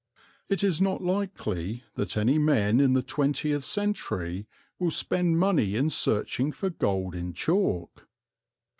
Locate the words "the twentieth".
2.93-3.63